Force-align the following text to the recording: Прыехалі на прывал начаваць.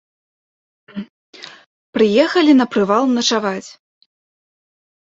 Прыехалі 1.99 2.51
на 2.59 2.65
прывал 2.75 3.03
начаваць. 3.17 3.69